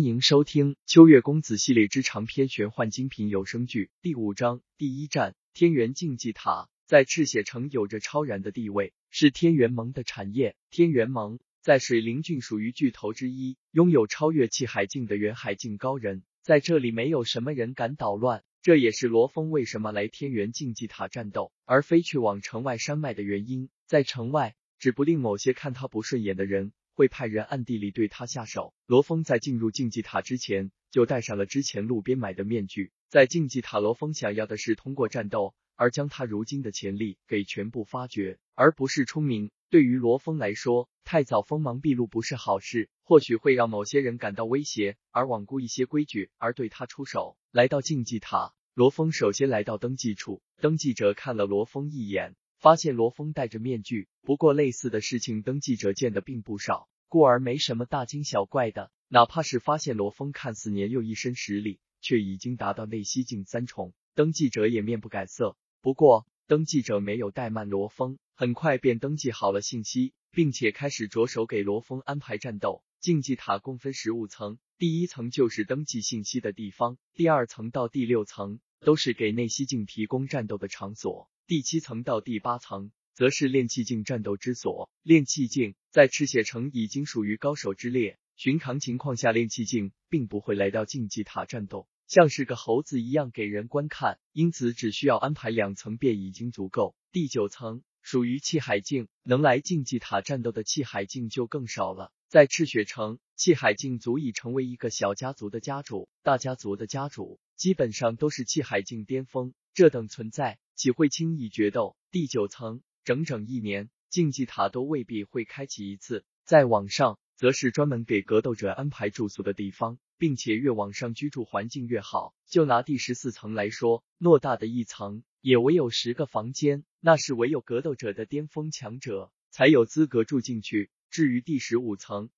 [0.00, 10.56] 欢迎收听《秋月公子》系列之长篇玄幻精品有声剧第五章第一战天元竞技塔，在赤血城有着超然的地位，是天元盟的产业。
[10.70, 18.42] 天元盟在水灵郡属于巨头之一，拥有超越气海境的元海境高人，在这里没有什么人敢捣乱。
[18.62, 23.68] 这也是罗峰为什么来天元竞技塔战斗，而非去往城外山脉的原因。
[23.84, 26.72] 在城外，指不定某些看他不顺眼的人。
[26.94, 28.74] 会派人暗地里对他下手。
[28.86, 32.92] 罗峰在进入竞技塔之前，就戴上了之前路边买的面具。
[33.08, 39.50] 在竞技塔，罗峰想要的是通过战斗而将他如今的潜力给全部发掘，而不是聪明。
[39.70, 47.36] 对于罗峰来说，太早锋芒毕露不是好事，或许会让某些人感到威胁，而罔顾一些规矩而对他出手。
[47.52, 52.34] 来到竞技塔，罗峰首先来到登记处，登记者看了罗峰一眼。
[52.60, 58.92] 发现罗峰戴着面具，不过类似的事情登记者见的并不少，故而没什么大惊小怪的。
[59.08, 65.56] 哪怕是发现罗峰看似年幼一身实力，却已经达到内息境三重，登记者也面不改色。
[65.80, 72.84] 不过登记者没有怠慢罗峰，很快便登记好了信息，并且开始着手给罗峰安排战斗。
[73.00, 81.30] 竞技塔共分十五层，第一层就是登记信息的地方，第二层到第六层都是给内息境提供战斗的场所。
[81.50, 84.88] 第七层到第八层，则是炼气境战斗之所。
[85.02, 96.94] 炼气境在赤血城已经属于高手之列，寻常情况下，炼气境并不会来到竞技塔战斗，像是个猴子一样给人观看，因此只需要安排两层便已经足够。
[97.10, 102.12] 第九层属于气海境，能来竞技塔战斗的气海境就更少了。
[102.30, 110.60] 在赤血城，气海境足以成为一个小家族的家主，大家族的家主基本上都是气海境巅峰，这等存在。
[110.76, 111.96] 岂会轻易决斗？
[112.12, 116.24] 第九层整整一年，竞技塔都未必会开启一次。
[116.44, 122.32] 再往上，则是专门给格斗者安排住宿的地方，并且越往上居住环境越好。
[122.46, 130.92] 就拿第十四层来说，偌大的一层也唯有十个房间，那是唯有格斗者的巅峰强者才有资格住进去。
[131.10, 132.30] 至于第十五层，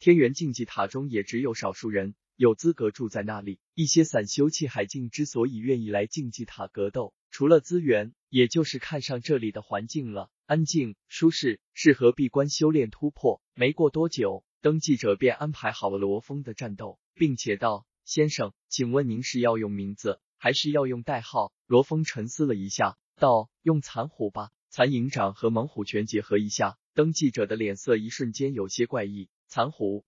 [0.00, 3.60] 天元竞技塔中也只有少数人有资格住在那里。
[3.72, 7.14] 一些散修气海境之所以愿意来竞技塔格斗。
[7.30, 13.40] 除了资源，也就是看上这里的环境了，安静、舒适，适合闭关修炼突破。
[13.54, 29.30] 没过多久，登记者便安排好了罗峰的战斗，并且道：“先生，请问您是要用名字，还是要用代号？”罗峰沉思了一下，道：“用残虎吧。”残影掌和猛虎拳结合一下，登记者的脸色一瞬间有些怪异。
[29.48, 30.04] 残虎，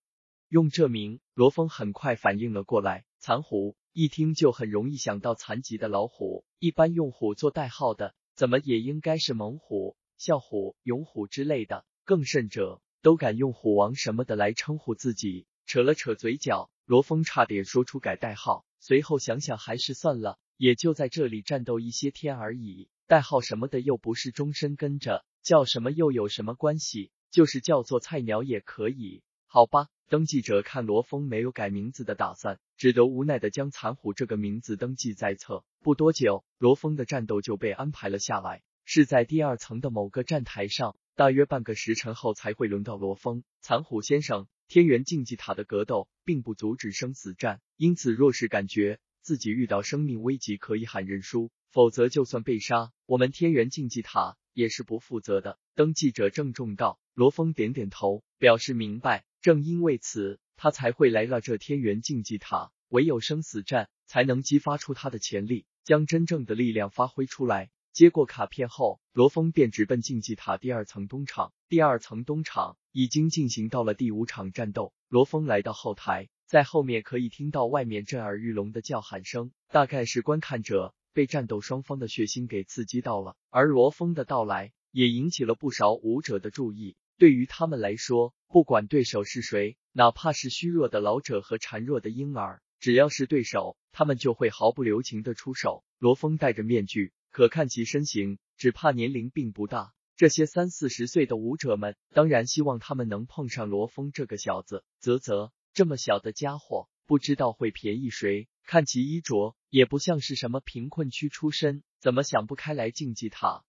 [0.47, 3.03] 用这名，罗峰很快反应了过来。
[3.17, 3.75] 残虎。
[3.93, 15.47] 一听就很容易想到残疾的老虎，一般用虎做代号的，怎么也应该是猛虎、啸虎、勇虎之类的，更甚者都敢用虎王什么的来称呼自己。
[15.65, 27.09] 扯了扯嘴角，罗峰差点说出改代号，随后想想还是算了，也就在这里战斗一些天而已，代号什么的又不是终身跟着，叫什么又有什么关系？
[27.31, 29.87] 就是叫做菜鸟也可以，好吧。
[30.09, 35.65] 登记者看罗峰没有改名字的打算，只得无奈的将残虎这个名字登记在册。
[35.79, 40.95] 不多久，罗峰的战斗就被安排了下来，是在第二层的某个站台上。
[41.15, 43.43] 大约半个时辰后才会轮到罗峰。
[43.59, 55.59] 残虎先生，天元竞技塔的格斗并不阻止生死战，因此若是感觉自己遇到生命危急，可以喊认输，否则就算被杀，我们天元竞技塔也是不负责的。
[55.75, 56.99] 登记者郑重道。
[57.13, 59.25] 罗峰点点头，表示明白。
[59.41, 62.71] 正因为此，他才会来到这天元竞技塔。
[62.87, 67.71] 唯有生死战，才能激发出他的潜力，将真正的力量发挥出来。
[67.91, 71.51] 接过卡片后，罗峰便直奔竞技塔第二层东场。
[71.67, 74.93] 第二层东场已经进行到了第五场战斗。
[75.09, 83.35] 罗峰来到后台，在后面可以听到外面震耳欲聋的叫喊声，大概是观看者被战斗双方的血腥给刺激到了。
[83.51, 86.97] 而罗峰的到来，也引起了不少武者的注意。
[87.19, 95.83] 对于他们来说，不管对手是谁，哪怕是虚弱的老者和孱弱的婴儿，只要是对手，他们就会毫不留情的出手。
[95.99, 99.93] 罗峰戴着面具，可看其身形，只怕年龄并不大。
[100.15, 104.83] 这些三四十岁的武者们，当然希望他们能碰上罗峰这个小子。
[104.99, 108.47] 啧啧，这么小的家伙，不知道会便宜谁？
[108.65, 113.63] 看其衣着，也不像是什么贫困区出身，怎么想不开来竞技塔？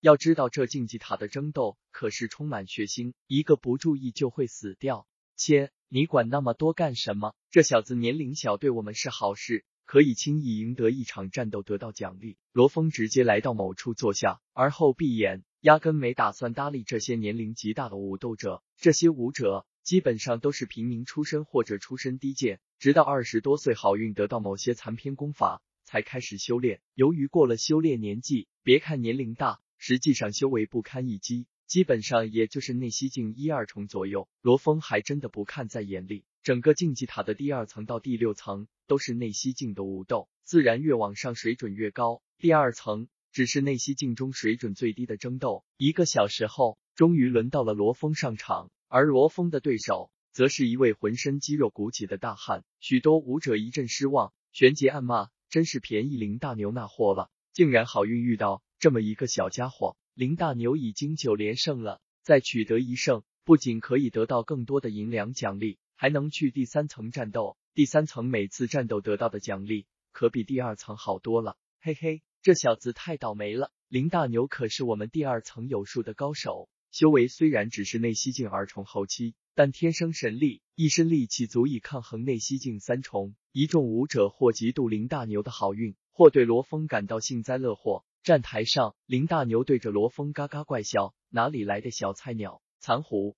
[0.00, 5.06] 要知道，这竞技塔的争斗可是充满血腥，一个不注意就会死掉。
[5.36, 7.34] 切，你管那么多干什么？
[7.50, 12.38] 这小子年龄小，对我们是好事，可以轻易赢得一场战斗，得到奖励。
[12.52, 18.62] 罗峰直接来到某处坐下，而后闭眼，压根没打算搭理这些年龄极大的武斗者。
[18.76, 26.80] 这些武者基本上都是平民出身或者出身低贱，直到二十多岁好运得到某些残篇功法，才开始修炼。
[26.94, 34.28] 由于过了修炼年纪，别看年龄大，实际上修为不堪一击，基本上也就是内息境一二重左右。
[34.42, 42.22] 罗峰还真的不看在眼里，整个竞技塔的第二层到第六层都是内息境的武斗，自然越往上水准越高。
[42.38, 45.64] 第二层只是内息境中水准最低的争斗。
[45.76, 48.72] 一个小时后，终于轮到了罗峰上场。
[48.96, 52.64] 而罗峰的对手，则是一位浑身肌肉鼓起的大汉。
[52.80, 67.58] 许多武者一阵失望，旋即暗骂：“真是便宜林大牛那货了，竟然好运遇到这么一个小家伙。”林大牛已经九连胜了，再取得一胜，不仅可以得到更多的银两奖励，还能去第三层战斗。
[67.74, 71.58] 第三层每次战斗得到的奖励，可比第二层好多了。
[71.82, 73.70] 嘿嘿，这小子太倒霉了。
[73.88, 76.70] 林大牛可是我们第二层有数的高手。
[76.96, 83.36] 修为虽然只是内息境二重后期，但天生神力，一身力气足以抗衡内息境三重。
[83.52, 88.06] 一众武者或嫉妒林大牛的好运，或对罗峰感到幸灾乐祸。
[88.22, 92.62] 站台上，林大牛对着罗峰嘎嘎怪笑：“哪里来的小菜鸟？
[92.80, 93.36] 残虎，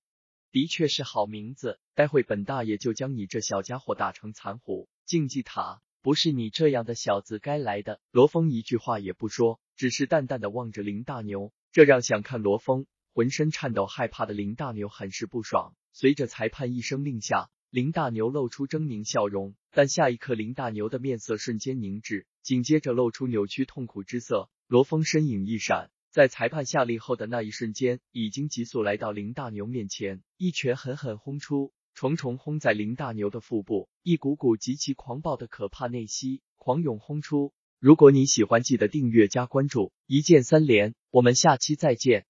[0.53, 1.81] 的确是好名字。
[1.97, 4.89] 待会本大爷就将你这小家伙打成残虎。
[5.05, 12.87] 竞技塔不是你这样的小子该来的。”罗峰一句话也不说，只是淡淡的望着林大牛，这让想看罗峰。
[13.19, 15.75] 浑身颤抖、害怕的林大牛很是不爽。
[15.93, 24.49] 随着裁判一声令下，林大牛露出狰狞笑容，但下一刻林大牛的面色瞬间凝滞，紧接着露出扭曲痛苦之色。
[24.69, 37.53] 罗峰身影一闪，在裁判下令后的那一瞬间，已经急速来到林大牛面前，一拳狠狠轰出，重重轰在林大牛的腹部，一股股极其狂暴的可怕内息狂涌轰出。
[37.81, 42.27] 如果你喜欢，记得订阅加关注，一键三连，我们下期再见。